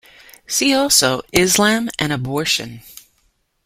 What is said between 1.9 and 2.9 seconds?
and abortion.